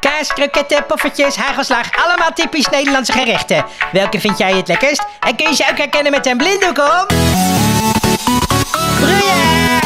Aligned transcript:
Kaas, 0.00 0.32
kroketten, 0.32 0.86
poffertjes, 0.86 1.36
hagelslag, 1.36 2.04
allemaal 2.04 2.32
typisch 2.32 2.68
Nederlandse 2.68 3.12
gerechten. 3.12 3.64
Welke 3.92 4.20
vind 4.20 4.38
jij 4.38 4.56
het 4.56 4.68
lekkerst? 4.68 5.06
En 5.20 5.36
kun 5.36 5.48
je 5.48 5.54
ze 5.54 5.66
ook 5.70 5.78
herkennen 5.78 6.12
met 6.12 6.26
een 6.26 6.36
blinddoek 6.36 6.78
om? 6.78 7.06
Broeien! 9.00 9.84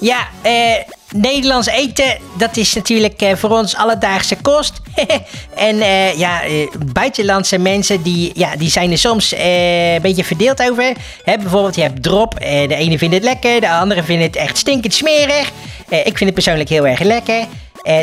Ja, 0.00 0.28
eh, 0.42 0.76
Nederlands 1.14 1.66
eten, 1.66 2.18
dat 2.38 2.56
is 2.56 2.74
natuurlijk 2.74 3.22
eh, 3.22 3.36
voor 3.36 3.50
ons 3.50 3.76
alledaagse 3.76 4.36
kost. 4.36 4.80
en 5.54 5.80
eh, 5.80 6.18
ja, 6.18 6.42
eh, 6.42 6.50
buitenlandse 6.92 7.58
mensen, 7.58 8.02
die, 8.02 8.32
ja, 8.34 8.56
die 8.56 8.70
zijn 8.70 8.90
er 8.90 8.98
soms 8.98 9.34
een 9.36 10.02
beetje 10.02 10.24
verdeeld 10.24 10.62
over. 10.62 10.92
Hè, 11.24 11.36
bijvoorbeeld, 11.36 11.74
je 11.74 11.82
hebt 11.82 12.02
drop. 12.02 12.38
de 12.40 12.74
ene 12.74 12.98
vindt 12.98 13.14
het 13.14 13.24
lekker, 13.24 13.60
de 13.60 13.70
andere 13.70 14.02
vindt 14.02 14.24
het 14.24 14.36
echt 14.36 14.58
stinkend 14.58 14.94
smerig. 14.94 15.50
Ik 15.88 16.16
vind 16.16 16.20
het 16.20 16.34
persoonlijk 16.34 16.68
heel 16.68 16.86
erg 16.86 17.00
lekker. 17.00 17.44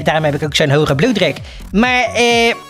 Daarom 0.03 0.23
heb 0.23 0.35
ik 0.35 0.43
ook 0.43 0.55
zo'n 0.55 0.69
hoge 0.69 0.95
bloeddruk. 0.95 1.37
Maar 1.71 2.07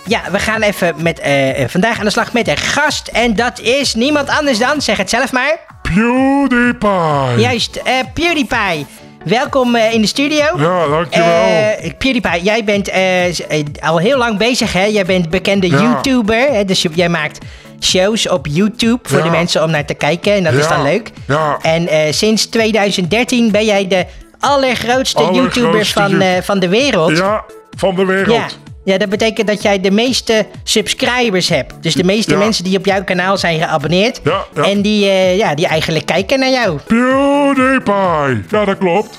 ja, 0.06 0.22
we 0.32 0.40
gaan 0.40 0.62
even 0.62 0.96
met, 0.98 1.22
vandaag 1.68 2.00
aan 2.00 2.06
de 2.06 2.12
slag 2.12 2.34
met 2.34 2.48
een 2.48 2.58
gast. 2.58 3.08
En 3.08 3.36
dat 3.36 3.60
is 3.60 3.96
niemand 3.96 4.30
anders 4.30 4.58
dan, 4.58 4.82
zeg 4.82 4.98
het 4.98 5.10
zelf 5.10 5.32
maar. 5.32 5.60
PewDiePie. 5.82 7.40
Juist, 7.40 7.82
PewDiePie. 8.14 8.86
Welkom 9.28 9.76
eh, 9.76 9.94
in 9.94 10.02
de 10.02 10.08
studio. 10.08 10.46
Ja, 10.58 10.88
dankjewel. 10.88 11.30
Eh, 11.30 11.92
PewDiePie, 11.98 12.42
jij 12.44 12.64
bent 12.64 12.90
eh, 12.90 13.34
al 13.80 13.98
heel 13.98 14.18
lang 14.18 14.38
bezig, 14.38 14.74
hè? 14.74 14.84
Jij 14.84 15.06
bent 15.06 15.30
bekende 15.30 15.68
Ja. 15.70 15.82
YouTuber, 15.82 16.48
hè? 16.52 16.66
dus 16.66 16.86
jij 16.94 17.10
maakt 17.10 17.46
shows 17.80 18.30
op 18.30 18.48
YouTube 18.50 19.00
voor 19.10 19.18
Ja. 19.18 19.24
de 19.24 19.30
mensen 19.30 19.64
om 19.64 19.72
naar 19.72 19.86
te 19.86 19.94
kijken. 19.94 20.34
En 20.34 20.44
dat 20.44 20.54
is 20.54 20.68
dan 20.68 20.84
leuk. 20.84 21.12
Ja. 21.28 21.58
En 21.62 22.14
sinds 22.14 22.46
2013 22.46 23.52
ben 23.52 23.66
jij 23.66 23.88
de 23.88 24.06
allergrootste, 24.40 25.18
Allergrootste 25.20 25.60
YouTuber 25.60 25.86
van, 25.86 26.44
van 26.44 26.60
de 26.60 26.68
wereld. 26.70 27.18
ja, 27.18 27.44
van 27.78 27.96
de 27.96 28.06
wereld. 28.06 28.58
Ja. 28.88 28.98
Dat 28.98 29.10
betekent 29.10 29.48
dat 29.48 29.62
jij 29.62 29.80
de 29.82 29.92
meeste 29.92 30.46
subscribers 30.64 31.50
hebt. 31.50 31.74
Dus 31.84 31.94
de 31.94 32.04
meeste 32.04 32.32
Ja. 32.32 32.38
mensen 32.38 32.64
die 32.64 32.78
op 32.78 32.86
jouw 32.86 33.04
kanaal 33.04 33.38
zijn 33.38 33.60
geabonneerd. 33.60 34.20
Ja, 34.24 34.46
ja. 34.56 34.64
En 34.64 34.82
die, 34.82 35.06
eh, 35.06 35.38
ja, 35.38 35.56
die 35.56 35.68
eigenlijk 35.68 36.06
kijken 36.06 36.40
naar 36.40 36.50
jou. 36.50 36.78
PewDiePie. 36.88 38.44
Ja, 38.50 38.66
dat 38.66 38.78
klopt. 38.78 39.18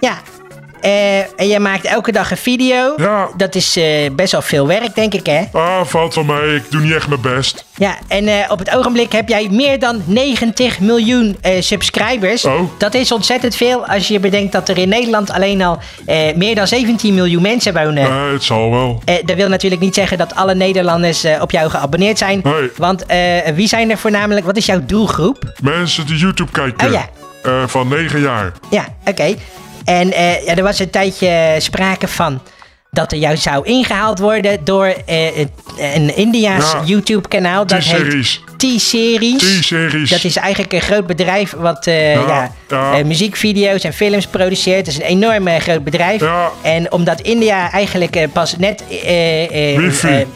Ja. 0.00 0.18
Eh, 0.86 1.18
en 1.18 1.48
jij 1.48 1.58
maakt 1.58 1.84
elke 1.84 2.12
dag 2.12 2.30
een 2.30 2.36
video. 2.36 2.94
Ja. 2.96 3.28
Dat 3.36 3.54
is 3.54 3.76
eh, 3.76 4.10
best 4.12 4.32
wel 4.32 4.42
veel 4.42 4.66
werk, 4.66 4.94
denk 4.94 5.14
ik, 5.14 5.26
hè? 5.26 5.42
Ah, 5.52 5.84
valt 5.84 6.14
van 6.14 6.26
mij. 6.26 6.54
Ik 6.54 6.70
doe 6.70 6.80
niet 6.80 6.94
echt 6.94 7.08
mijn 7.08 7.20
best. 7.20 7.64
Ja, 7.76 7.98
en 8.08 8.28
eh, 8.28 8.50
op 8.50 8.58
het 8.58 8.76
ogenblik 8.76 9.12
heb 9.12 9.28
jij 9.28 9.48
meer 9.50 9.78
dan 9.78 10.02
90 10.04 10.80
miljoen 10.80 11.36
subscribers. 11.58 12.44
Oh. 12.44 12.60
Dat 12.78 12.94
is 12.94 13.12
ontzettend 13.12 13.56
veel 13.56 13.86
als 13.86 14.08
je 14.08 14.20
bedenkt 14.20 14.52
dat 14.52 14.68
er 14.68 14.78
in 14.78 14.88
Nederland 14.88 15.30
alleen 15.30 15.62
al 15.62 15.78
meer 16.36 16.54
dan 16.54 16.66
17 16.66 17.14
miljoen 17.14 17.42
mensen 17.42 17.74
wonen. 17.74 18.04
Eh, 18.04 18.32
het 18.32 18.44
zal 18.44 18.70
wel. 18.70 19.02
Dat 19.24 19.36
wil 19.36 19.48
natuurlijk 19.48 19.82
niet 19.82 19.94
zeggen 19.94 20.18
dat 20.18 20.34
alle 20.34 20.54
Nederlanders 20.54 21.26
op 21.40 21.50
jou 21.50 21.70
geabonneerd 21.70 22.18
zijn. 22.18 22.40
Nee. 22.42 22.70
Want 22.76 23.04
wie 23.54 23.68
zijn 23.68 23.90
er 23.90 23.98
voornamelijk? 23.98 24.46
Wat 24.46 24.56
is 24.56 24.66
jouw 24.66 24.80
doelgroep? 24.86 25.52
Mensen 25.62 26.06
die 26.06 26.16
YouTube 26.16 26.50
kijken. 26.50 26.86
Oh, 26.86 26.92
ja. 26.92 27.08
Van 27.66 27.88
9 27.88 28.20
jaar. 28.20 28.52
Ja, 28.70 28.84
oké. 29.04 29.34
En 29.86 30.12
eh, 30.12 30.44
ja, 30.44 30.54
er 30.56 30.62
was 30.62 30.78
een 30.78 30.90
tijdje 30.90 31.54
sprake 31.58 32.08
van 32.08 32.40
dat 32.90 33.12
er 33.12 33.18
jou 33.18 33.36
zou 33.36 33.66
ingehaald 33.66 34.18
worden 34.18 34.64
door 34.64 34.86
eh, 35.06 35.16
het- 35.34 35.50
een 35.78 36.16
Indiaas 36.16 36.72
Ja. 36.72 36.82
YouTube-kanaal. 36.84 37.66
Dat 37.66 37.82
heet 37.84 37.96
T-series. 37.96 38.40
T-Series. 39.60 40.10
Dat 40.10 40.24
is 40.24 40.36
eigenlijk 40.36 40.72
een 40.72 40.80
groot 40.80 41.06
bedrijf 41.06 41.52
wat 41.56 41.86
eh, 41.86 42.12
ja, 42.14 42.52
Ja, 42.68 43.02
muziekvideo's 43.04 43.84
en 43.84 43.92
films 43.92 44.26
produceert. 44.26 44.84
Dat 44.84 44.94
is 44.94 45.00
een 45.00 45.06
enorm 45.06 45.48
groot 45.48 45.84
bedrijf. 45.84 46.22
En 46.62 46.92
omdat 46.92 47.20
India 47.20 47.70
eigenlijk 47.72 48.26
pas 48.32 48.56
net 48.56 48.82
Wifi. 49.76 50.26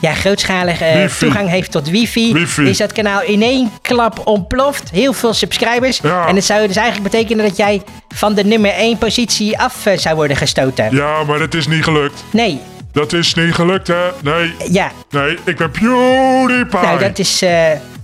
Ja, 0.00 0.14
grootschalige 0.14 0.84
eh, 0.84 1.08
toegang 1.18 1.48
heeft 1.48 1.70
tot 1.72 1.88
wifi, 1.90 2.32
Wifi. 2.32 2.62
is 2.68 2.76
dat 2.78 2.92
kanaal 2.92 3.22
in 3.22 3.42
één 3.42 3.70
klap 3.82 4.20
ontploft. 4.26 4.90
Heel 4.90 5.12
veel 5.12 5.34
subscribers. 5.34 5.98
Ja. 6.02 6.26
En 6.26 6.34
het 6.34 6.44
zou 6.44 6.66
dus 6.66 6.76
eigenlijk 6.76 7.10
betekenen 7.12 7.44
dat 7.46 7.56
jij 7.56 7.82
van 8.14 8.34
de 8.34 8.44
nummer 8.44 8.70
1 8.72 8.98
positie 8.98 9.58
af 9.58 9.86
eh, 9.86 9.98
zou 9.98 10.16
worden 10.16 10.36
gestoten. 10.36 10.94
Ja, 10.96 11.24
maar 11.24 11.38
dat 11.38 11.54
is 11.54 11.66
niet 11.66 11.84
gelukt. 11.84 12.24
Nee, 12.30 12.60
Dat 12.92 13.12
is 13.12 13.34
niet 13.34 13.54
gelukt, 13.54 13.86
hè? 13.86 14.08
Nee. 14.22 14.54
ja. 14.70 14.90
Nee, 15.10 15.38
ik 15.44 15.56
ben 15.56 15.70
PewDiePie. 15.70 16.80
Nou, 16.80 16.98
dat 16.98 17.18
is. 17.18 17.42
eh, 17.42 17.50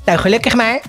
nou, 0.04 0.18
gelukkig 0.18 0.54
maar. 0.54 0.80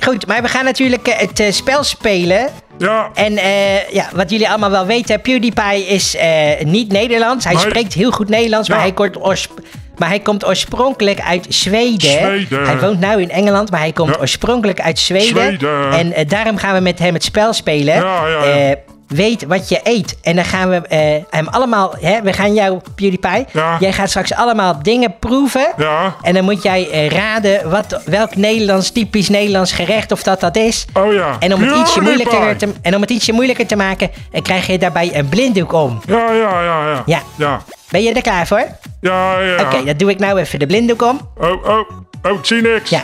Goed, 0.00 0.26
maar 0.26 0.42
we 0.42 0.48
gaan 0.48 0.64
natuurlijk 0.64 1.16
het 1.16 1.54
spel 1.54 1.84
spelen. 1.84 2.48
Ja. 2.80 3.10
En 3.14 3.36
eh, 3.36 3.88
ja, 3.90 4.08
wat 4.14 4.30
jullie 4.30 4.48
allemaal 4.48 4.70
wel 4.70 4.86
weten, 4.86 5.20
PewDiePie 5.20 5.86
is 5.86 6.16
eh, 6.16 6.64
niet 6.64 6.92
Nederlands. 6.92 7.44
Hij 7.44 7.54
Nee. 7.54 7.62
spreekt 7.62 7.92
heel 7.92 8.10
goed 8.10 8.28
Nederlands, 8.28 8.68
maar, 8.68 8.80
hij 8.80 8.92
komt 8.92 9.22
oors- 9.24 9.48
maar 9.96 10.08
hij 10.08 10.20
komt 10.20 10.46
oorspronkelijk 10.46 11.20
uit 11.20 11.46
Zweden. 11.48 12.00
Zweden. 12.10 12.64
Hij 12.66 12.78
woont 12.80 13.00
nu 13.00 13.22
in 13.22 13.30
Engeland, 13.30 13.70
maar 13.70 13.80
hij 13.80 13.92
komt 13.92 14.14
Ja. 14.14 14.20
oorspronkelijk 14.20 14.80
uit 14.80 14.98
Zweden. 14.98 15.26
Zweden. 15.26 15.90
En 15.92 16.12
eh, 16.12 16.28
daarom 16.28 16.56
gaan 16.56 16.74
we 16.74 16.80
met 16.80 16.98
hem 16.98 17.14
het 17.14 17.24
spel 17.24 17.52
spelen. 17.52 17.94
Ja, 17.94 18.26
ja, 18.26 18.74
weet 19.10 19.46
wat 19.46 19.68
je 19.68 19.80
eet. 19.82 20.16
En 20.22 20.36
dan 20.36 20.44
gaan 20.44 20.68
we 20.68 20.76
eh, 20.76 21.22
hem 21.30 21.48
allemaal... 21.48 21.94
Hè, 22.00 22.22
we 22.22 22.32
gaan 22.32 22.54
jou, 22.54 22.80
PewDiePie, 22.94 23.46
Ja. 23.52 23.76
jij 23.80 23.92
gaat 23.92 24.08
straks 24.08 24.34
allemaal 24.34 24.82
dingen 24.82 25.14
proeven. 25.18 25.72
Ja. 25.76 26.16
En 26.22 26.34
dan 26.34 26.44
moet 26.44 26.62
jij 26.62 26.90
eh, 26.90 27.08
raden 27.08 27.70
wat, 27.70 28.00
welk 28.04 28.36
Nederlands, 28.36 28.90
typisch 28.90 29.28
Nederlands 29.28 29.72
gerecht 29.72 30.12
of 30.12 30.22
dat 30.22 30.40
dat 30.40 30.56
is. 30.56 30.86
Oh 30.92 31.12
ja. 31.12 31.36
En 31.38 31.54
om, 31.54 31.62
het 31.62 31.76
ietsje 31.76 32.00
moeilijker 32.00 32.56
te, 32.56 32.68
en 32.82 32.94
om 32.94 33.00
het 33.00 33.10
ietsje 33.10 33.32
moeilijker 33.32 33.66
te 33.66 33.76
maken, 33.76 34.10
eh, 34.32 34.42
krijg 34.42 34.66
je 34.66 34.78
daarbij 34.78 35.10
een 35.14 35.28
blinddoek 35.28 35.72
om. 35.72 36.00
Ja, 36.06 36.32
ja, 36.32 36.62
ja, 36.62 36.88
ja. 36.88 37.02
Ja. 37.06 37.22
Ja. 37.36 37.62
Ben 37.90 38.02
je 38.02 38.12
er 38.12 38.22
klaar 38.22 38.46
voor? 38.46 38.66
Ja, 39.00 39.40
ja. 39.40 39.62
Oké, 39.62 39.84
dan 39.84 39.96
doe 39.96 40.10
ik 40.10 40.18
nou 40.18 40.38
even 40.38 40.58
de 40.58 40.66
blinddoek 40.66 41.02
om. 41.02 41.20
Oh, 41.38 41.64
oh. 41.64 41.90
Oh, 42.22 42.38
ik 42.38 42.44
zie 42.44 42.62
niks. 42.62 42.90
Ja. 42.90 43.02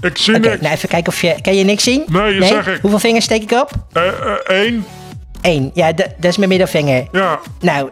Ik 0.00 0.18
zie 0.18 0.38
niks. 0.38 0.60
nou 0.60 0.74
even 0.74 0.88
kijken 0.88 1.12
of 1.12 1.20
je... 1.20 1.34
Kan 1.42 1.54
je 1.54 1.64
niks 1.64 1.82
zien? 1.82 2.04
Nee, 2.06 2.44
zeg 2.44 2.66
ik. 2.66 2.78
Hoeveel 2.80 2.98
vingers 2.98 3.24
steek 3.24 3.42
ik 3.42 3.50
op? 3.60 3.70
Één. 4.46 4.84
Eén. 5.42 5.70
Ja, 5.74 5.92
dat 5.92 6.08
is 6.20 6.36
mijn 6.36 6.48
middelvinger. 6.48 7.06
Ja. 7.12 7.38
Nou, 7.60 7.88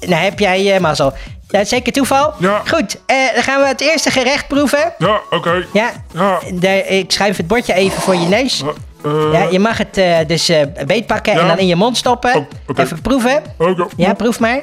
nou 0.00 0.22
heb 0.22 0.38
jij 0.38 0.74
eh, 0.74 0.80
mazzel. 0.80 1.12
Dat 1.46 1.60
is 1.60 1.68
zeker 1.68 1.92
toeval. 1.92 2.32
Ja. 2.38 2.62
Goed, 2.70 3.00
eh, 3.06 3.16
dan 3.34 3.42
gaan 3.42 3.60
we 3.60 3.66
het 3.66 3.80
eerste 3.80 4.10
gerecht 4.10 4.48
proeven. 4.48 4.92
Ja, 4.98 5.20
oké. 5.30 5.64
Ja. 5.72 5.90
Ja. 6.14 6.40
Ik 6.86 7.12
schuif 7.12 7.36
het 7.36 7.46
bordje 7.46 7.74
even 7.74 8.00
voor 8.02 8.14
je 8.14 8.26
neus. 8.26 8.62
Eh, 9.04 9.12
Ja, 9.32 9.42
je 9.50 9.58
mag 9.58 9.78
het 9.78 9.96
eh, 9.96 10.16
dus 10.26 10.48
eh 10.48 10.62
beetpakken 10.86 11.32
en 11.32 11.38
Ja. 11.40 11.46
dan 11.46 11.58
in 11.58 11.66
je 11.66 11.76
mond 11.76 11.96
stoppen. 11.96 12.34
Oh, 12.34 12.44
oké. 12.66 12.82
Even 12.82 13.00
proeven. 13.00 13.42
oké. 13.58 13.86
Ja, 13.96 14.14
proef 14.14 14.40
maar. 14.40 14.60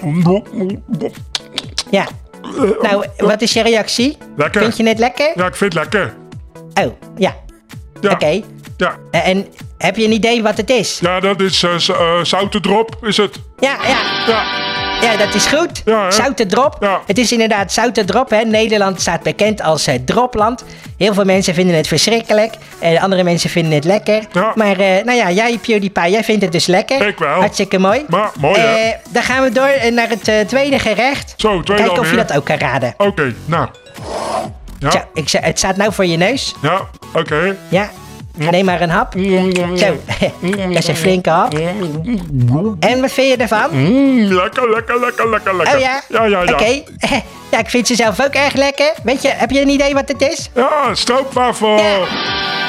Ja. 1.91 2.05
Nou, 2.81 3.05
wat 3.17 3.41
is 3.41 3.53
je 3.53 3.61
reactie? 3.61 4.17
Lekker. 4.37 4.61
Vind 4.61 4.77
je 4.77 4.87
het 4.87 4.99
lekker? 4.99 5.31
Ja, 5.35 5.45
ik 5.45 5.55
vind 5.55 5.73
het 5.73 5.81
lekker. 5.83 6.13
Oh, 6.85 6.93
ja. 7.17 7.35
Ja. 8.01 8.11
Oké. 8.11 8.41
Ja. 8.77 8.95
Eh, 9.11 9.27
En 9.27 9.47
heb 9.77 9.95
je 9.95 10.03
een 10.05 10.11
idee 10.11 10.43
wat 10.43 10.57
het 10.57 10.69
is? 10.69 10.97
Ja, 11.01 11.19
dat 11.19 11.41
is 11.41 11.63
eh 11.63 11.77
z- 11.77 11.89
eh, 11.89 12.23
zoutendrop, 12.23 12.95
is 13.01 13.17
het? 13.17 13.39
Ja, 13.59 13.75
ja. 13.87 13.97
Ja. 14.27 14.43
Ja, 15.01 15.17
dat 15.17 15.33
is 15.33 15.45
goed. 15.45 15.81
Ja, 15.85 16.03
hè? 16.03 16.11
Zoute 16.11 16.45
drop. 16.45 16.77
Ja. 16.79 17.01
Het 17.05 17.17
is 17.17 17.31
inderdaad 17.31 17.73
zoute 17.73 18.05
drop. 18.05 18.29
Hè. 18.29 18.41
Nederland 18.41 19.01
staat 19.01 19.23
bekend 19.23 19.61
als 19.61 19.87
eh, 19.87 19.95
dropland. 20.05 20.63
Heel 20.97 21.13
veel 21.13 21.23
mensen 21.23 21.53
vinden 21.53 21.75
het 21.75 21.87
verschrikkelijk. 21.87 22.53
En 22.79 22.99
andere 22.99 23.23
mensen 23.23 23.49
vinden 23.49 23.71
het 23.73 23.83
lekker. 23.83 24.23
Ja. 24.31 24.51
Maar 24.55 24.79
eh, 24.79 25.03
nou 25.03 25.17
ja, 25.17 25.31
jij 25.31 25.57
PewDiePie, 25.61 26.09
jij 26.11 26.23
vindt 26.23 26.41
het 26.41 26.51
dus 26.51 26.65
lekker. 26.65 27.07
Ik 27.07 27.17
wel. 27.17 27.39
Hartstikke 27.39 27.77
mooi. 27.77 28.03
Maar, 28.07 28.31
mooi 28.39 28.59
hè? 28.59 28.75
Eh, 28.75 28.95
dan 29.09 29.23
gaan 29.23 29.43
we 29.43 29.51
door 29.51 29.65
eh, 29.67 29.91
naar 29.91 30.09
het 30.09 30.27
eh, 30.27 30.39
tweede 30.39 30.79
gerecht. 30.79 31.33
Zo, 31.37 31.61
tweede 31.61 31.83
Kijken 31.83 31.91
of 31.91 32.05
je 32.09 32.11
alweer. 32.11 32.27
dat 32.27 32.37
ook 32.37 32.45
kan 32.45 32.57
raden. 32.57 32.93
Oké, 32.97 33.33
nou. 33.45 33.67
Ja, 34.79 35.07
ik, 35.13 35.29
zeg- 35.29 35.43
het 35.43 35.57
staat 35.57 35.77
nou 35.77 35.93
voor 35.93 36.05
je 36.05 36.17
neus. 36.17 36.53
ja, 36.61 36.81
oké. 37.13 37.55
Ja. 37.69 37.89
Neem 38.35 38.65
maar 38.65 38.81
een 38.81 38.89
hap. 38.89 39.13
Zo, 39.77 39.97
dat 40.41 40.77
is 40.77 40.87
een 40.87 40.95
flinke 40.95 41.29
hap. 41.29 41.53
En 42.79 43.01
wat 43.01 43.11
vind 43.11 43.27
je 43.27 43.35
ervan? 43.37 43.69
Mm, 43.71 44.19
lekker, 44.33 44.69
lekker, 44.69 44.99
lekker, 44.99 45.29
lekker, 45.29 45.55
lekker. 45.55 45.75
Oh 45.75 45.81
ja? 45.81 46.01
Ja, 46.09 46.25
ja, 46.25 46.43
ja. 46.43 46.51
Oké. 46.53 46.83
Ja, 47.55 47.61
ik 47.61 47.69
vind 47.69 47.87
ze 47.87 47.95
zelf 47.95 48.21
ook 48.21 48.33
erg 48.33 48.53
lekker. 48.53 48.93
Weet 49.03 49.21
je, 49.21 49.27
heb 49.27 49.51
je 49.51 49.61
een 49.61 49.69
idee 49.69 49.93
wat 49.93 50.07
het 50.07 50.21
is? 50.21 50.49
Ja, 50.55 50.95
stroopwafel. 50.95 51.77
Ja. 51.77 51.97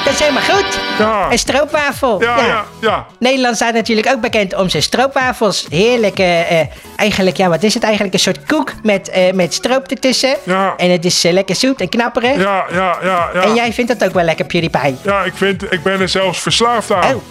Dat 0.05 0.13
is 0.13 0.19
helemaal 0.19 0.43
goed. 0.43 0.79
Ja. 0.99 1.31
Een 1.31 1.37
stroopwafel. 1.39 2.21
Ja, 2.21 2.45
ja, 2.45 2.65
ja. 2.81 3.05
Nederland 3.19 3.55
staat 3.55 3.73
natuurlijk 3.73 4.07
ook 4.07 4.21
bekend 4.21 4.55
om 4.55 4.69
zijn 4.69 4.83
stroopwafels. 4.83 5.65
Heerlijk. 5.69 6.19
eh, 6.19 6.61
eigenlijk, 6.95 7.37
ja, 7.37 7.49
wat 7.49 7.63
is 7.63 7.73
het 7.73 7.83
eigenlijk? 7.83 8.13
Een 8.13 8.19
soort 8.19 8.45
koek 8.45 8.73
met, 8.83 9.09
eh, 9.09 9.33
met 9.33 9.53
stroop 9.53 9.87
ertussen. 9.87 10.35
Ja. 10.43 10.73
En 10.77 10.91
het 10.91 11.05
is 11.05 11.23
eh, 11.23 11.33
lekker 11.33 11.55
zoet 11.55 11.81
en 11.81 11.89
knapperig. 11.89 12.35
Ja, 12.37 12.65
ja, 12.71 12.97
ja, 13.01 13.29
ja. 13.33 13.41
En 13.41 13.53
jij 13.53 13.73
vindt 13.73 13.99
dat 13.99 14.07
ook 14.09 14.13
wel 14.13 14.23
lekker, 14.23 14.45
PewDiePie. 14.45 14.95
Ja, 15.01 15.23
ik 15.23 15.33
vind, 15.35 15.71
ik 15.73 15.83
ben 15.83 16.01
er 16.01 16.09
zelfs 16.09 16.39
verslaafd 16.39 16.91
aan. 16.91 17.15
Oh. 17.15 17.21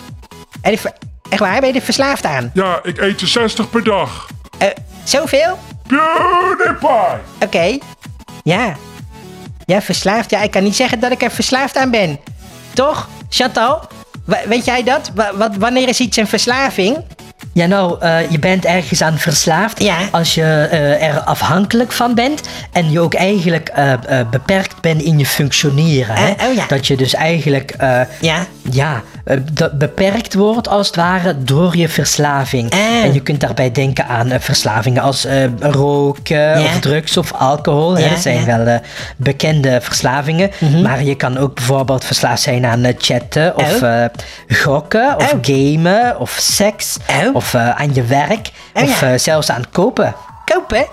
En 0.62 0.72
echt 0.72 1.40
waar, 1.40 1.60
ben 1.60 1.68
je 1.68 1.74
er 1.74 1.84
verslaafd 1.84 2.24
aan? 2.24 2.50
Ja, 2.54 2.80
ik 2.82 2.98
eet 3.00 3.20
er 3.20 3.28
60 3.28 3.70
per 3.70 3.84
dag. 3.84 4.26
Eh, 4.58 4.68
zoveel? 5.04 5.58
PewDiePie. 5.86 7.20
Oké. 7.40 7.78
Ja. 8.42 8.74
Ja, 9.64 9.82
verslaafd. 9.82 10.30
Ja, 10.30 10.42
ik 10.42 10.50
kan 10.50 10.62
niet 10.62 10.76
zeggen 10.76 11.00
dat 11.00 11.10
ik 11.12 11.22
er 11.22 11.30
verslaafd 11.30 11.76
aan 11.76 11.90
ben. 11.90 12.18
Toch, 12.74 13.08
Chantal? 13.28 13.80
Weet 14.48 14.64
jij 14.64 14.82
dat? 14.82 15.10
Wa- 15.14 15.32
wat, 15.36 15.56
wanneer 15.56 15.88
is 15.88 16.00
iets 16.00 16.16
een 16.16 16.26
verslaving? 16.26 16.96
Ja, 17.52 17.66
nou, 17.66 18.00
eh, 18.00 18.30
je 18.30 18.38
bent 18.38 18.64
ergens 18.64 19.02
aan 19.02 19.18
verslaafd 19.18 19.82
Ja. 19.82 19.96
als 20.10 20.34
je 20.34 20.42
eh, 20.70 21.02
er 21.08 21.20
afhankelijk 21.20 21.92
van 21.92 22.14
bent 22.14 22.40
en 22.72 22.90
je 22.90 23.00
ook 23.00 23.14
eigenlijk 23.14 23.68
eh, 23.68 23.92
eh, 23.92 24.28
beperkt 24.30 24.80
bent 24.80 25.02
in 25.02 25.18
je 25.18 25.26
functioneren. 25.26 26.14
Hè? 26.16 26.48
Oh 26.48 26.54
ja. 26.54 26.64
Dat 26.68 26.86
je 26.86 26.96
dus 26.96 27.14
eigenlijk 27.14 27.70
eh, 27.70 28.00
Ja. 28.20 28.46
Ja, 28.70 29.02
eh, 29.24 29.36
dat 29.52 29.78
beperkt 29.78 30.34
wordt 30.34 30.68
als 30.68 30.86
het 30.86 30.96
ware 30.96 31.44
door 31.44 31.76
je 31.76 31.88
verslaving. 31.88 32.72
Ah. 32.72 32.78
En 33.04 33.12
je 33.12 33.20
kunt 33.20 33.40
daarbij 33.40 33.72
denken 33.72 34.06
aan 34.06 34.30
eh, 34.30 34.40
verslavingen 34.40 35.02
als 35.02 35.24
eh, 35.24 35.44
roken 35.60 36.58
of 36.64 36.80
drugs 36.80 37.16
of 37.16 37.32
alcohol. 37.32 37.96
hè. 37.96 38.08
Dat 38.08 38.18
zijn. 38.18 38.40
Mhm. 38.40 38.64
wel 38.64 38.80
bekende 39.16 39.78
verslavingen. 39.82 40.50
Maar 40.82 41.02
je 41.02 41.14
kan 41.14 41.38
ook 41.38 41.54
bijvoorbeeld 41.54 42.04
verslaafd 42.04 42.42
zijn 42.42 42.64
aan 42.66 42.84
chatten 42.98 43.56
of 43.56 43.82
gokken 44.48 45.16
of 45.16 45.32
Oh. 45.32 45.38
gamen 45.42 46.20
of 46.20 46.36
seks 46.40 46.96
Oh. 47.26 47.34
of 47.34 47.54
aan 47.54 47.94
je 47.94 48.02
werk 48.04 48.50
Oh, 48.74 48.82
of 48.82 49.04
zelfs 49.16 49.50
aan 49.50 49.64
kopen. 49.70 50.14
Kopen? 50.44 50.86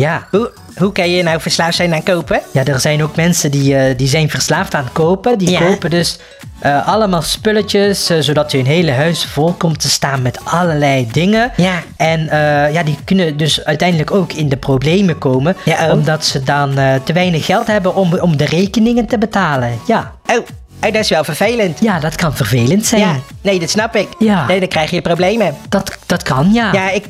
Ja. 0.00 0.26
Hoe, 0.30 0.50
hoe 0.76 0.92
kan 0.92 1.10
je 1.10 1.22
nou 1.22 1.40
verslaafd 1.40 1.76
zijn 1.76 1.94
aan 1.94 2.02
kopen? 2.02 2.40
Ja, 2.52 2.64
er 2.64 2.80
zijn 2.80 3.02
ook 3.02 3.16
mensen 3.16 3.50
die, 3.50 3.76
eh, 3.76 3.96
die 3.96 4.08
zijn 4.08 4.30
verslaafd 4.30 4.74
aan 4.74 4.88
kopen. 4.92 5.38
Die 5.38 5.50
Ja. 5.50 5.58
kopen 5.60 5.90
dus 5.90 6.18
eh, 6.58 6.88
allemaal 6.88 7.22
spulletjes, 7.22 8.10
eh, 8.10 8.16
zodat 8.20 8.52
hun 8.52 8.66
hele 8.66 8.90
huis 8.92 9.24
vol 9.24 9.52
komt 9.52 9.80
te 9.80 9.88
staan 9.90 10.22
met 10.22 10.38
allerlei 10.44 11.08
dingen. 11.12 11.52
Ja. 11.56 11.82
En 11.96 12.24
ja, 12.72 12.82
die 12.82 12.96
kunnen 13.04 13.36
dus 13.36 13.64
uiteindelijk 13.64 14.10
ook 14.10 14.32
in 14.32 14.48
de 14.48 14.56
problemen 14.56 15.18
komen, 15.18 15.56
Ja, 15.64 15.86
oh. 15.86 15.92
omdat 15.92 16.24
ze 16.24 16.42
dan 16.42 16.74
te 17.04 17.12
weinig 17.12 17.44
geld 17.44 17.66
hebben 17.66 17.94
om, 17.94 18.18
om 18.18 18.36
de 18.36 18.44
rekeningen 18.44 19.06
te 19.06 19.18
betalen. 19.18 19.78
Ja. 19.86 20.12
Oh, 20.26 20.36
oh, 20.36 20.92
dat 20.92 20.94
is 20.94 21.08
wel 21.10 21.24
vervelend. 21.24 21.78
ja, 21.80 21.98
dat 22.00 22.14
kan 22.14 22.36
vervelend 22.36 22.86
zijn. 22.86 23.00
Ja, 23.00 23.16
nee, 23.42 23.58
dat 23.58 23.70
snap 23.70 23.96
ik. 23.96 24.08
Ja. 24.18 24.46
Nee, 24.46 24.60
dan 24.60 24.68
krijg 24.68 24.90
je 24.90 25.00
problemen. 25.00 25.54
Dat, 25.68 25.98
dat 26.06 26.22
kan, 26.22 26.52
ja. 26.52 26.72
Ja, 26.72 26.90
ik, 26.90 27.06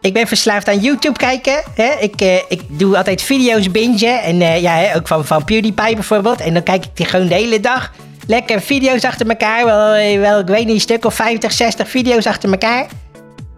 ik 0.00 0.12
ben 0.12 0.26
verslaafd 0.26 0.68
aan 0.68 0.78
YouTube 0.78 1.18
kijken. 1.18 1.62
Hè? 1.74 1.90
Ik, 2.00 2.20
eh, 2.20 2.34
ik 2.48 2.60
doe 2.68 2.96
altijd 2.96 3.22
video's 3.22 3.70
bingen. 3.70 4.22
En 4.22 4.40
eh, 4.40 4.62
ja, 4.62 4.94
ook 4.94 5.08
van, 5.08 5.24
van 5.24 5.44
PewDiePie 5.44 5.94
bijvoorbeeld. 5.94 6.40
En 6.40 6.54
dan 6.54 6.62
kijk 6.62 6.84
ik 6.84 6.90
die 6.94 7.06
gewoon 7.06 7.28
de 7.28 7.34
hele 7.34 7.60
dag. 7.60 7.92
Lekker 8.26 8.60
video's 8.60 9.04
achter 9.04 9.28
elkaar. 9.28 9.64
Wel, 9.64 9.92
eh, 9.92 10.38
ik 10.38 10.46
weet 10.46 10.64
niet, 10.64 10.74
een 10.74 10.80
stuk 10.80 11.04
of 11.04 11.14
50, 11.14 11.52
60 11.52 11.88
video's 11.88 12.26
achter 12.26 12.50
elkaar. 12.50 12.86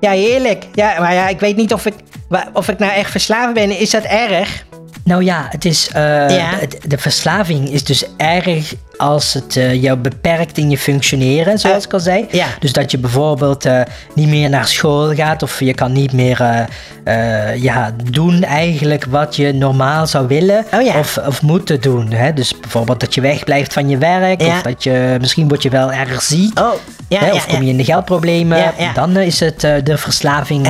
Ja, 0.00 0.10
heerlijk. 0.10 0.64
Ja, 0.74 1.00
maar 1.00 1.14
ja, 1.14 1.28
ik 1.28 1.40
weet 1.40 1.56
niet 1.56 1.72
of 1.72 1.86
ik, 1.86 1.94
of 2.52 2.68
ik 2.68 2.78
nou 2.78 2.92
echt 2.92 3.10
verslaafd 3.10 3.54
ben. 3.54 3.78
Is 3.78 3.90
dat 3.90 4.04
erg? 4.04 4.64
Nou 5.04 5.24
ja, 5.24 5.46
het 5.50 5.64
is, 5.64 5.88
eh, 5.92 6.02
Ja. 6.36 6.50
de 6.86 6.98
verslaving 6.98 7.68
is 7.68 7.84
dus 7.84 8.04
erg 8.16 8.74
als 8.96 9.32
het 9.34 9.56
eh, 9.56 9.82
jou 9.82 9.98
beperkt 9.98 10.58
in 10.58 10.70
je 10.70 10.78
functioneren, 10.78 11.58
zoals 11.58 11.84
ik 11.84 11.92
al 11.92 12.00
zei. 12.00 12.26
Ja. 12.30 12.46
Dus 12.58 12.72
dat 12.72 12.90
je 12.90 12.98
bijvoorbeeld 12.98 13.64
eh, 13.64 13.80
niet 14.14 14.28
meer 14.28 14.48
naar 14.48 14.66
school 14.66 15.14
gaat 15.14 15.42
of 15.42 15.60
je 15.60 15.74
kan 15.74 15.92
niet 15.92 16.12
meer 16.12 16.66
ja, 17.56 17.90
doen 18.10 18.42
eigenlijk 18.44 19.04
wat 19.04 19.36
je 19.36 19.52
normaal 19.52 20.06
zou 20.06 20.26
willen 20.26 20.64
Oh 20.74 20.82
ja. 20.82 20.98
of, 20.98 21.18
of 21.26 21.42
moeten 21.42 21.80
doen. 21.80 22.12
Hè? 22.12 22.32
Dus 22.32 22.60
bijvoorbeeld 22.60 23.00
dat 23.00 23.14
je 23.14 23.20
wegblijft 23.20 23.72
van 23.72 23.88
je 23.88 23.98
werk 23.98 24.40
Ja. 24.42 24.56
of 24.56 24.62
dat 24.62 24.82
je, 24.82 25.16
misschien 25.20 25.48
word 25.48 25.62
je 25.62 25.70
wel 25.70 25.92
erg 25.92 26.22
ziek. 26.22 26.58
Oh, 26.60 26.72
hè, 27.08 27.32
of 27.32 27.46
kom 27.46 27.62
je 27.62 27.70
in 27.70 27.76
de 27.76 27.84
geldproblemen, 27.84 28.72
dan 28.94 29.16
is 29.16 29.40
het 29.40 29.60
de 29.60 29.96
verslaving. 29.96 30.66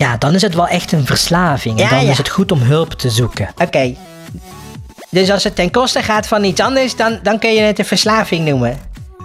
Ja, 0.00 0.16
dan 0.16 0.34
is 0.34 0.42
het 0.42 0.54
wel 0.54 0.68
echt 0.68 0.92
een 0.92 1.06
verslaving. 1.06 1.78
En 1.78 1.84
Ja, 1.84 1.90
dan 1.90 2.04
ja. 2.04 2.10
is 2.10 2.18
het 2.18 2.28
goed 2.28 2.52
om 2.52 2.60
hulp 2.60 2.92
te 2.92 3.10
zoeken. 3.10 3.48
Oké. 3.62 3.94
Dus 5.10 5.30
als 5.30 5.44
het 5.44 5.54
ten 5.56 5.70
koste 5.70 6.02
gaat 6.02 6.26
van 6.26 6.44
iets 6.44 6.60
anders, 6.60 6.96
dan, 6.96 7.18
dan 7.22 7.38
kun 7.38 7.52
je 7.52 7.60
het 7.60 7.78
een 7.78 7.84
verslaving 7.84 8.48
noemen. 8.48 8.78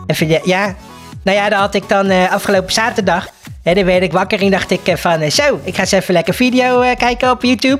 Even, 0.07 0.27
de- 0.27 0.41
ja. 0.43 0.75
Nou 1.23 1.37
ja, 1.37 1.49
dat 1.49 1.59
had 1.59 1.75
ik 1.75 1.89
dan 1.89 2.09
eh, 2.09 2.31
afgelopen 2.31 2.73
zaterdag. 2.73 3.27
Hè, 3.63 3.73
dan 3.73 3.83
werd 3.85 4.03
ik 4.03 4.11
wakker 4.11 4.41
en 4.41 4.51
dacht 4.51 4.71
ik 4.71 4.87
eh, 4.87 4.95
van, 4.95 5.19
eh, 5.21 5.29
zo, 5.31 5.59
ik 5.63 5.75
ga 5.75 5.81
eens 5.81 5.91
even 5.91 6.13
lekker 6.13 6.33
video 6.33 6.93
kijken 6.97 7.31
op 7.31 7.43
YouTube. 7.43 7.79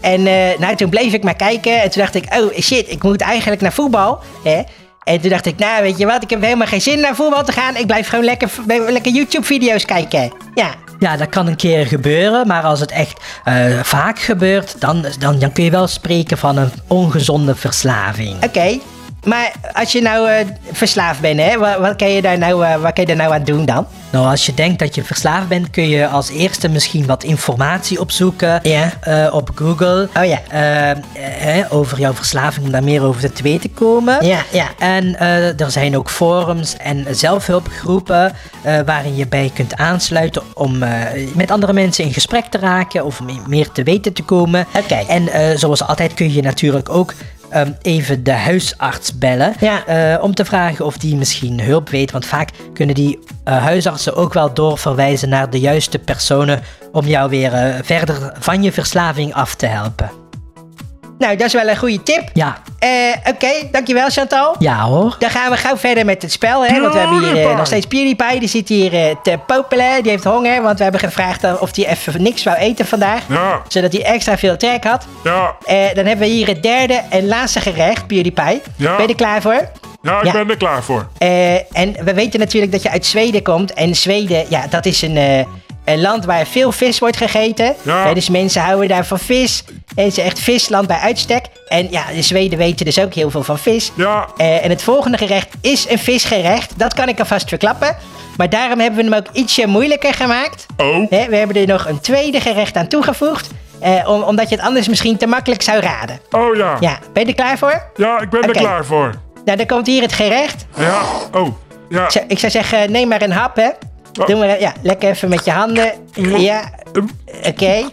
En 0.00 0.22
nou, 0.60 0.76
toen 0.76 0.90
bleef 0.90 1.12
ik 1.12 1.22
maar 1.22 1.36
kijken 1.36 1.82
en 1.82 1.90
toen 1.90 2.02
dacht 2.02 2.14
ik, 2.14 2.24
oh 2.38 2.58
shit, 2.60 2.90
ik 2.90 3.02
moet 3.02 3.20
eigenlijk 3.20 3.60
naar 3.60 3.72
voetbal. 3.72 4.18
Hè? 4.44 4.62
En 5.04 5.20
toen 5.20 5.30
dacht 5.30 5.46
ik, 5.46 5.58
nou 5.58 5.82
weet 5.82 5.98
je 5.98 6.06
wat, 6.06 6.22
ik 6.22 6.30
heb 6.30 6.42
helemaal 6.42 6.66
geen 6.66 6.80
zin 6.80 7.00
naar 7.00 7.14
voetbal 7.14 7.44
te 7.44 7.52
gaan. 7.52 7.76
Ik 7.76 7.86
blijf 7.86 8.08
gewoon 8.08 8.24
lekker, 8.24 8.50
lekker 8.66 9.12
YouTube-video's 9.12 9.84
kijken. 9.84 10.32
Ja, 10.54 10.74
Ja, 10.98 11.16
dat 11.16 11.28
kan 11.28 11.46
een 11.46 11.56
keer 11.56 11.86
gebeuren, 11.86 12.46
maar 12.46 12.62
als 12.62 12.80
het 12.80 12.90
echt 12.90 13.20
eh, 13.44 13.80
vaak 13.82 14.18
gebeurt, 14.18 14.80
dan, 14.80 15.06
dan, 15.18 15.38
dan 15.38 15.52
kun 15.52 15.64
je 15.64 15.70
wel 15.70 15.86
spreken 15.86 16.38
van 16.38 16.56
een 16.56 16.70
ongezonde 16.86 17.54
verslaving. 17.54 18.44
oké. 18.44 18.78
Maar 19.26 19.52
als 19.72 19.92
je 19.92 20.02
nou 20.02 20.28
eh, 20.30 20.46
verslaafd 20.72 21.20
bent, 21.20 21.40
hè, 21.40 21.58
wat, 21.58 21.78
wat, 21.78 21.96
kan 21.96 22.10
je 22.10 22.22
daar 22.22 22.38
nou, 22.38 22.64
eh, 22.64 22.74
wat 22.76 22.92
kan 22.92 23.00
je 23.02 23.06
daar 23.06 23.16
nou 23.16 23.32
aan 23.32 23.44
doen 23.44 23.64
dan? 23.64 23.86
Nou, 24.10 24.26
als 24.30 24.46
je 24.46 24.54
denkt 24.54 24.78
dat 24.78 24.94
je 24.94 25.04
verslaafd 25.04 25.48
bent, 25.48 25.70
kun 25.70 25.88
je 25.88 26.06
als 26.08 26.28
eerste 26.28 26.68
misschien 26.68 27.06
wat 27.06 27.22
informatie 27.24 28.00
opzoeken 28.00 28.60
Ja. 28.62 28.90
eh, 29.00 29.34
op 29.34 29.50
Google 29.54 30.08
Oh 30.16 30.24
ja. 30.24 30.40
over 31.68 31.98
jouw 31.98 32.12
verslaving, 32.14 32.66
om 32.66 32.72
daar 32.72 32.82
meer 32.84 33.02
over 33.02 33.32
te 33.32 33.42
weten 33.42 33.74
komen. 33.74 34.26
Ja, 34.26 34.38
ja. 34.52 34.66
En 34.78 35.18
er 35.58 35.70
zijn 35.70 35.96
ook 35.96 36.10
forums 36.10 36.76
en 36.76 37.06
zelfhulpgroepen 37.10 38.32
waarin 38.84 39.16
je 39.16 39.26
bij 39.26 39.50
kunt 39.54 39.76
aansluiten 39.76 40.42
om 40.54 40.78
met 41.34 41.50
andere 41.50 41.72
mensen 41.72 42.04
in 42.04 42.12
gesprek 42.12 42.44
te 42.44 42.58
raken 42.58 43.04
of 43.04 43.20
me- 43.22 43.32
meer 43.46 43.70
te 43.72 43.82
weten 43.82 44.12
te 44.12 44.22
komen. 44.22 44.66
Oké. 44.76 44.94
En 45.08 45.28
zoals 45.58 45.82
altijd 45.82 46.14
kun 46.14 46.32
je 46.32 46.42
natuurlijk 46.42 46.88
ook 46.88 47.14
ehm, 47.50 47.72
even 47.82 48.24
de 48.24 48.32
huisarts 48.32 49.18
bellen 49.18 49.54
Ja. 49.60 49.86
eh, 49.86 50.22
om 50.22 50.34
te 50.34 50.44
vragen 50.44 50.84
of 50.84 50.96
die 50.98 51.16
misschien 51.16 51.60
hulp 51.60 51.88
weet. 51.88 52.10
Want 52.10 52.26
vaak 52.26 52.50
kunnen 52.74 52.94
die 52.94 53.18
eh, 53.44 53.62
huisartsen 53.62 54.14
ook 54.16 54.32
wel 54.32 54.54
doorverwijzen 54.54 55.28
naar 55.28 55.50
de 55.50 55.60
juiste 55.60 55.98
personen 55.98 56.60
om 56.92 57.06
jou 57.06 57.30
weer 57.30 57.52
eh, 57.52 57.74
verder 57.82 58.32
van 58.38 58.62
je 58.62 58.72
verslaving 58.72 59.34
af 59.34 59.54
te 59.54 59.66
helpen. 59.66 60.10
Nou, 61.18 61.36
dat 61.36 61.46
is 61.46 61.52
wel 61.52 61.68
een 61.68 61.76
goede 61.76 62.02
tip. 62.02 62.22
Ja, 62.32 62.56
Eh, 62.78 62.90
Oké, 63.28 63.48
dankjewel 63.70 64.08
Chantal. 64.10 64.54
ja 64.58 64.80
hoor. 64.82 65.16
Dan 65.18 65.30
gaan 65.30 65.50
we 65.50 65.56
gauw 65.56 65.76
verder 65.76 66.04
met 66.04 66.22
het 66.22 66.32
spel, 66.32 66.64
hè? 66.66 66.80
Want 66.80 66.92
we 66.92 66.98
hebben 66.98 67.18
hier 67.34 67.48
eh, 67.50 67.56
nog 67.56 67.66
steeds 67.66 67.86
PewDiePie. 67.86 68.38
Die 68.40 68.48
zit 68.48 68.68
hier 68.68 68.94
eh, 68.94 69.14
te 69.22 69.38
popelen. 69.46 70.02
Die 70.02 70.10
heeft 70.10 70.24
honger, 70.24 70.62
want 70.62 70.76
we 70.76 70.82
hebben 70.82 71.00
gevraagd 71.00 71.60
of 71.60 71.76
hij 71.76 71.86
even 71.88 72.22
niks 72.22 72.42
wou 72.44 72.56
eten 72.56 72.86
vandaag. 72.86 73.20
Ja, 73.28 73.60
Zodat 73.68 73.92
hij 73.92 74.04
extra 74.04 74.38
veel 74.38 74.56
trek 74.56 74.84
had. 74.84 75.06
ja, 75.24 75.54
Eh, 75.64 75.76
dan 75.94 76.04
hebben 76.06 76.18
we 76.26 76.32
hier 76.32 76.46
het 76.46 76.62
derde 76.62 77.00
en 77.10 77.26
laatste 77.26 77.60
gerecht, 77.60 78.06
PewDiePie. 78.06 78.62
Ja. 78.76 78.96
Ben 78.96 79.02
je 79.02 79.08
er 79.08 79.14
klaar 79.14 79.42
voor? 79.42 79.68
ja, 80.02 80.18
ik 80.18 80.24
Ja. 80.24 80.32
ben 80.32 80.50
er 80.50 80.56
klaar 80.56 80.82
voor. 80.82 81.06
Eh, 81.18 81.54
en 81.54 81.94
we 82.04 82.14
weten 82.14 82.40
natuurlijk 82.40 82.72
dat 82.72 82.82
je 82.82 82.90
uit 82.90 83.06
Zweden 83.06 83.42
komt. 83.42 83.72
En 83.74 83.94
Zweden, 83.94 84.44
ja, 84.48 84.66
dat 84.70 84.86
is 84.86 85.02
een, 85.02 85.16
eh, 85.16 85.44
een 85.86 86.00
land 86.00 86.24
waar 86.24 86.46
veel 86.46 86.72
vis 86.72 86.98
wordt 86.98 87.16
gegeten. 87.16 87.74
Ja. 87.82 88.14
Dus 88.14 88.28
mensen 88.28 88.62
houden 88.62 88.88
daar 88.88 89.06
van 89.06 89.18
vis. 89.18 89.64
Het 89.94 90.06
is 90.06 90.18
echt 90.18 90.38
visland 90.40 90.86
bij 90.86 90.98
uitstek. 90.98 91.44
En 91.68 91.86
ja, 91.90 92.04
de 92.14 92.22
Zweden 92.22 92.58
weten 92.58 92.84
dus 92.84 92.98
ook 93.00 93.14
heel 93.14 93.30
veel 93.30 93.42
van 93.42 93.58
vis. 93.58 93.92
Ja, 93.94 94.26
Eh, 94.36 94.64
en 94.64 94.70
het 94.70 94.82
volgende 94.82 95.18
gerecht 95.18 95.48
is 95.60 95.88
een 95.88 95.98
visgerecht. 95.98 96.72
Dat 96.78 96.94
kan 96.94 97.08
ik 97.08 97.18
alvast 97.18 97.48
verklappen. 97.48 97.96
Maar 98.36 98.50
daarom 98.50 98.80
hebben 98.80 98.98
we 99.04 99.10
hem 99.10 99.14
ook 99.26 99.26
ietsje 99.32 99.66
moeilijker 99.66 100.14
gemaakt. 100.14 100.66
oh, 100.76 101.10
Hè, 101.10 101.26
we 101.28 101.36
hebben 101.36 101.56
er 101.56 101.66
nog 101.66 101.86
een 101.88 102.00
tweede 102.00 102.40
gerecht 102.40 102.76
aan 102.76 102.86
toegevoegd. 102.88 103.48
eh, 103.80 104.08
om, 104.08 104.22
omdat 104.22 104.48
je 104.48 104.56
het 104.56 104.64
anders 104.64 104.88
misschien 104.88 105.16
te 105.16 105.26
makkelijk 105.26 105.62
zou 105.62 105.80
raden. 105.80 106.20
oh 106.30 106.56
ja. 106.56 106.76
Ja, 106.80 106.98
ben 107.12 107.22
je 107.22 107.28
er 107.28 107.34
klaar 107.34 107.58
voor? 107.58 107.82
Ja, 107.96 108.20
ik 108.20 108.30
ben 108.30 108.42
er 108.42 108.50
klaar 108.50 108.84
voor. 108.84 109.14
Nou, 109.44 109.56
dan 109.58 109.66
komt 109.66 109.86
hier 109.86 110.02
het 110.02 110.12
gerecht. 110.12 110.66
Ja, 110.76 111.00
oh, 111.32 111.48
ja. 111.88 112.04
Ik 112.04 112.10
zou- 112.10 112.24
Ik 112.28 112.38
zou 112.38 112.52
zeggen, 112.52 112.90
neem 112.92 113.08
maar 113.08 113.22
een 113.22 113.32
hap, 113.32 113.56
hè. 113.56 113.68
Doe 114.24 114.36
maar, 114.36 114.60
ja, 114.60 114.72
lekker 114.82 115.10
even 115.10 115.28
met 115.28 115.44
je 115.44 115.50
handen. 115.50 115.92
Ja, 116.38 116.70
oké. 117.42 117.88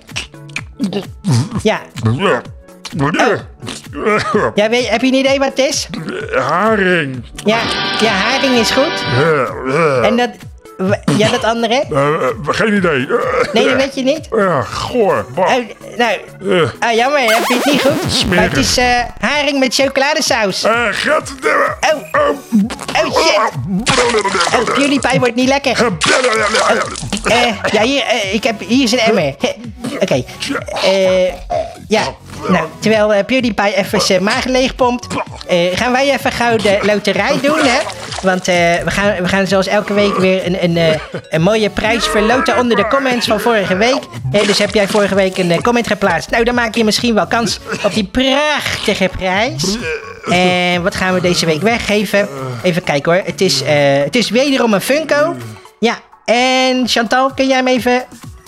Ja, 1.62 1.82
ja 4.56 4.70
weet, 4.70 4.90
heb 4.90 5.02
je 5.02 5.08
een 5.08 5.14
idee 5.14 5.40
wat 5.40 5.48
het 5.48 5.60
is? 5.60 5.88
Haring. 6.34 7.24
Ja, 7.46 7.60
ja, 8.02 8.12
haring 8.12 8.56
is 8.56 8.72
goed. 8.72 9.04
En 10.04 10.18
dat, 10.18 10.30
w- 10.78 11.18
ja, 11.18 11.30
dat 11.30 11.44
andere? 11.44 11.74
Eh, 11.74 12.14
eh, 12.14 12.30
geen 12.48 12.74
idee. 12.76 13.08
Nee, 13.54 13.64
dat 13.68 13.76
weet 13.76 13.96
je 13.96 14.04
niet. 14.04 14.28
Goor. 14.64 15.26
Bah. 15.36 15.46
Oh, 15.46 15.66
nou, 15.98 16.18
Eh, 16.50 16.70
ah, 16.80 16.94
jammer, 16.96 17.20
heb 17.22 17.44
je 17.48 17.54
het 17.56 17.66
niet 17.66 17.82
goed? 17.82 18.26
Maar 18.30 18.44
het 18.44 18.58
is 18.58 18.78
eh, 18.78 19.00
haring 19.20 19.60
met 19.60 19.74
chocoladesaus. 19.76 20.64
Eh, 20.64 20.74
godverdomme. 20.86 21.76
Oh, 22.12 22.30
oh 23.06 23.18
shit. 23.26 23.38
Oh, 24.56 24.74
PewDiePie 24.74 25.20
wordt 25.20 25.36
niet 25.36 25.48
lekker. 25.48 25.88
Eh, 27.24 27.56
ja, 27.72 27.82
hier, 27.82 28.04
eh, 28.04 28.34
ik 28.34 28.44
heb, 28.44 28.60
hier 28.60 28.84
is 28.84 28.92
een 28.92 29.00
emmer. 29.00 29.36
Oké. 30.00 30.24
Eh, 30.84 31.34
ja, 31.88 32.04
nou, 32.48 32.68
terwijl 32.80 33.14
eh, 33.14 33.26
PewDiePie 33.26 33.76
even 33.76 34.02
zijn 34.02 34.24
maag 34.24 34.46
leeg 34.46 34.76
pompt, 34.76 35.08
eh, 35.48 35.78
gaan 35.78 35.92
wij 35.92 36.12
even 36.12 36.32
gauw 36.32 36.58
de 36.58 36.80
loterij 36.82 37.40
doen, 37.42 37.58
hè? 37.58 37.80
Want 38.22 38.48
eh, 38.48 38.56
we, 38.84 38.92
gaan, 38.92 39.16
we 39.22 39.28
gaan 39.28 39.48
zoals 39.48 39.68
elke 39.68 39.94
week 39.94 40.18
weer 40.18 40.46
een, 40.46 40.64
een, 40.64 41.00
een 41.30 41.42
mooie 41.42 41.70
prijs 41.70 42.06
verloten 42.06 42.58
onder 42.58 42.78
de 42.78 42.88
comments 42.88 43.28
van 43.28 43.40
vorige 43.40 43.78
week. 43.78 44.02
Dus 44.46 44.58
heb 44.58 44.74
jij 44.74 44.88
vorige 44.88 45.16
week 45.16 45.38
een 45.38 45.62
comment 45.62 45.88
geplaatst? 45.88 46.30
Nou, 46.30 46.44
dan 46.44 46.56
maak 46.56 46.76
je 46.76 46.84
misschien 46.84 47.14
wel 47.14 47.28
kans 47.28 47.60
op 47.84 47.94
die 47.94 48.04
prachtige 48.04 49.10
prijs. 49.18 49.78
En 50.30 50.84
wat 50.84 50.96
gaan 50.96 51.14
we 51.14 51.22
deze 51.22 51.46
week 51.46 51.62
weggeven? 51.62 52.28
Even 52.62 52.84
kijken 52.84 53.14
hoor. 53.14 53.22
Het 53.26 53.42
is, 53.42 53.62
het 54.04 54.16
is 54.16 54.30
wederom 54.30 54.74
een 54.74 54.82
Funko. 54.82 55.36
Ja, 55.80 56.00
en 56.26 56.88
Chantal, 56.88 57.32
kun 57.34 57.48
jij 57.48 57.58
hem 57.58 57.68
even... 57.68 58.04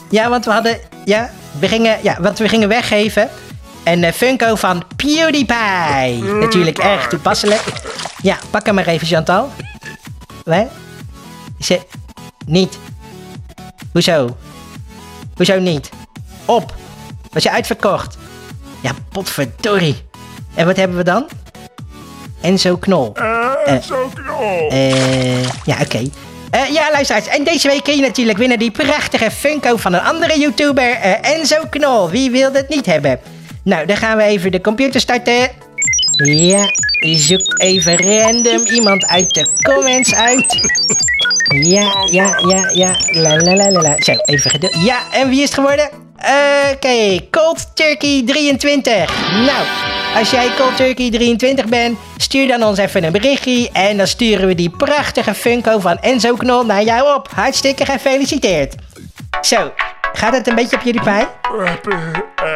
Ja, 0.10 0.30
want 0.30 0.46
we 0.46 0.52
hadden... 0.52 0.80
Ja, 1.06 1.30
we 1.60 1.68
gingen, 1.68 1.98
ja, 2.02 2.18
want 2.22 2.40
we 2.40 2.50
gingen 2.50 2.68
weggeven. 2.68 3.30
Een 3.86 4.04
eh, 4.04 4.14
Funko 4.14 4.56
van 4.56 4.84
PewDiePie. 4.96 6.24
Natuurlijk 6.24 6.78
erg 6.78 7.08
toepasselijk. 7.08 7.64
Ja, 8.22 8.38
pak 8.50 8.66
hem 8.66 8.76
maar 8.76 8.88
even, 8.88 9.08
Chantal. 9.08 9.52
Wat? 10.44 10.68
Ze... 11.60 11.80
Niet. 12.46 12.78
Hoezo? 13.92 14.38
Hoezo 15.36 15.60
niet? 15.60 15.90
Op. 16.46 16.74
Was 17.32 17.44
je 17.44 17.52
uitverkocht? 17.52 18.18
Ja, 18.82 18.92
potverdorie. 19.12 20.04
En 20.56 20.66
wat 20.66 20.76
hebben 20.76 20.98
we 20.98 21.04
dan? 21.04 21.28
Enzo 22.42 22.78
Knol. 22.78 23.14
Eh, 23.16 23.82
zo 23.82 24.12
knol. 24.14 24.70
Eh, 24.70 25.44
ja, 25.44 25.78
oké. 25.82 26.10
Eh, 26.50 26.70
ja, 26.74 26.92
luisteraars. 26.92 27.28
En 27.28 27.44
deze 27.44 27.68
week 27.68 27.84
kun 27.84 27.96
je 27.96 28.02
natuurlijk 28.02 28.38
winnen 28.38 28.60
die 28.60 28.72
prachtige 28.72 29.32
Funko 29.32 29.78
van 29.78 29.94
een 29.94 30.02
andere 30.02 30.40
YouTuber, 30.40 30.92
eh, 30.92 31.32
Enzo 31.32 31.64
Knol. 31.70 32.10
Wie 32.10 32.32
wil 32.32 32.52
dat 32.52 32.70
niet 32.70 32.86
hebben? 32.86 33.20
Nou, 33.66 33.86
dan 33.86 33.98
gaan 33.98 34.18
we 34.18 34.24
even 34.24 34.52
de 34.52 34.62
computer 34.62 35.02
starten. 35.02 35.50
Ja, 36.16 36.66
zoek 37.00 37.60
even 37.62 37.98
random 37.98 38.66
iemand 38.66 39.06
uit 39.06 39.34
de 39.34 39.48
comments 39.64 40.16
uit. 40.16 40.60
Ja, 41.64 41.94
ja, 42.12 42.40
ja, 42.48 42.70
ja. 42.74 42.96
La 43.12 43.36
la 43.36 43.56
la 43.56 43.70
la. 43.70 43.96
Zo, 43.98 44.14
even 44.16 44.52
geduld. 44.52 44.76
Ja, 44.84 44.98
en 45.12 45.30
wie 45.30 45.38
is 45.42 45.44
het 45.44 45.54
geworden? 45.54 45.90
Oké, 46.74 47.20
Cold 47.32 47.76
Turkey 47.76 48.24
23. 48.26 49.32
Nou, 49.46 49.66
als 50.16 50.32
jij 50.32 50.50
Cold 50.58 50.78
Turkey 50.78 51.12
23 51.12 51.66
bent, 51.66 51.98
stuur 52.18 52.48
dan 52.48 52.64
ons 52.64 52.78
even 52.78 53.04
een 53.04 53.12
berichtje. 53.12 53.70
En 53.72 53.98
dan 53.98 54.08
sturen 54.08 54.48
we 54.48 54.56
die 54.56 54.70
prachtige 54.70 55.34
Funko 55.34 55.80
van 55.80 55.98
Enzo 55.98 56.36
Knol 56.36 56.66
naar 56.66 56.84
jou 56.84 57.16
op. 57.16 57.30
Hartstikke 57.34 57.86
gefeliciteerd. 57.86 58.76
Zo, 59.42 59.72
gaat 60.14 60.34
het 60.34 60.48
een 60.48 60.56
beetje 60.56 60.76
op 60.76 60.84
jullie 60.84 61.04
pijn? 61.04 61.28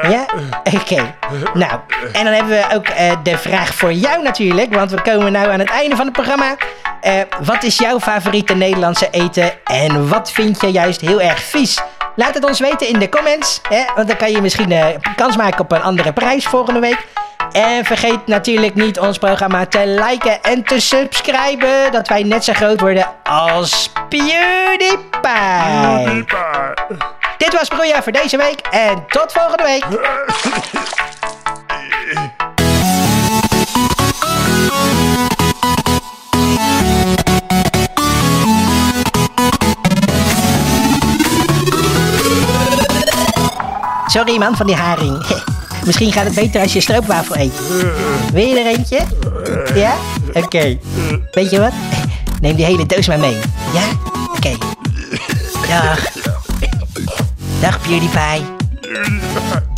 Ja? 0.09 0.25
Oké. 0.63 1.15
Nou, 1.53 1.79
en 2.11 2.23
dan 2.23 2.33
hebben 2.33 2.57
we 2.57 2.75
ook 2.75 2.87
eh, 2.87 3.11
de 3.23 3.37
vraag 3.37 3.73
voor 3.73 3.93
jou 3.93 4.23
natuurlijk. 4.23 4.75
Want 4.75 4.91
we 4.91 5.01
komen 5.01 5.31
nu 5.31 5.37
aan 5.37 5.59
het 5.59 5.69
einde 5.69 5.95
van 5.95 6.05
het 6.05 6.13
programma. 6.13 6.55
Eh, 7.01 7.13
wat 7.43 7.63
is 7.63 7.77
jouw 7.77 7.99
favoriete 7.99 8.55
Nederlandse 8.55 9.07
eten? 9.11 9.51
En 9.63 10.09
wat 10.09 10.31
vind 10.31 10.61
je 10.61 10.71
juist 10.71 11.01
heel 11.01 11.21
erg 11.21 11.39
vies? 11.39 11.81
Laat 12.15 12.33
het 12.33 12.45
ons 12.45 12.59
weten 12.59 12.87
in 12.87 12.99
de 12.99 13.09
comments. 13.09 13.61
Hè? 13.69 13.83
Want 13.95 14.07
dan 14.07 14.17
kan 14.17 14.31
je 14.31 14.41
misschien 14.41 14.71
eh, 14.71 14.85
kans 15.15 15.37
maken 15.37 15.59
op 15.59 15.71
een 15.71 15.81
andere 15.81 16.13
prijs 16.13 16.45
volgende 16.45 16.79
week. 16.79 17.05
En 17.51 17.85
vergeet 17.85 18.27
natuurlijk 18.27 18.75
niet 18.75 18.99
ons 18.99 19.17
programma 19.17 19.65
te 19.65 20.03
liken 20.09 20.41
en 20.41 20.63
te 20.63 20.79
subscriben. 20.79 21.91
Dat 21.91 22.07
wij 22.07 22.23
net 22.23 22.43
zo 22.43 22.53
groot 22.53 22.79
worden 22.79 23.07
als 23.23 23.91
PewDiePie. 24.09 24.97
Diepa. 26.05 27.13
Dit 27.39 27.53
was 27.53 27.67
Broeia 27.67 28.03
voor 28.03 28.11
deze 28.11 28.37
week. 28.37 28.59
En 28.71 29.03
tot 29.07 29.31
volgende 29.31 29.63
week. 29.63 29.85
Sorry 44.07 44.37
man 44.37 44.55
van 44.55 44.65
die 44.65 44.75
haring. 44.75 45.25
Misschien 45.85 46.11
gaat 46.11 46.25
het 46.25 46.35
beter 46.35 46.61
als 46.61 46.73
je 46.73 46.81
stroopwafel 46.81 47.35
eet. 47.35 47.53
Wil 48.33 48.45
je 48.45 48.59
er 48.59 48.65
eentje? 48.65 48.99
Ja? 49.73 49.95
Oké. 50.33 50.77
Weet 51.31 51.49
je 51.49 51.59
wat? 51.59 51.73
Neem 52.41 52.55
die 52.55 52.65
hele 52.65 52.85
doos 52.85 53.07
maar 53.07 53.19
mee. 53.19 53.37
Ja? 53.73 53.83
Oké. 54.35 54.57
Dag. 55.67 56.18
Dag 57.61 57.75
PewDiePie. 57.83 59.68